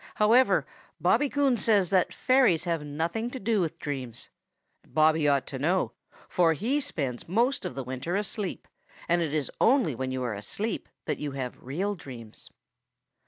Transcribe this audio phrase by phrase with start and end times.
[0.15, 0.65] However,
[0.99, 4.31] Bobby Coon says that fairies have nothing to do with dreams.
[4.87, 5.91] Bobby ought to know,
[6.27, 8.67] for be spends most of the winter asleep,
[9.07, 12.49] and it is only when you are asleep that you have real dreams.